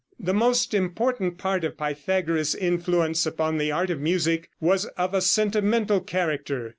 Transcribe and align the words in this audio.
The 0.19 0.33
most 0.33 0.73
important 0.73 1.37
part 1.37 1.63
of 1.63 1.77
Pythagoras' 1.77 2.55
influence 2.55 3.27
upon 3.27 3.59
the 3.59 3.71
art 3.71 3.91
of 3.91 3.99
music 3.99 4.49
was 4.59 4.85
of 4.97 5.13
a 5.13 5.21
sentimental 5.21 5.99
character. 6.01 6.69